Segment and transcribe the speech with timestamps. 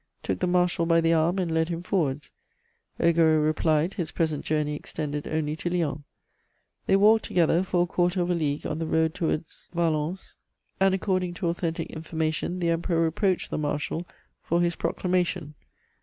[0.23, 2.31] took the marshal by the arm and led him forwards.
[2.99, 6.01] Augereau replied, his present journey extended only to Lyons.
[6.87, 10.33] They walked together for a quarter of a league on the road towards Valence,
[10.79, 14.07] and, according to authentic information, the Emperor reproached the marshal
[14.41, 15.53] for his proclamation.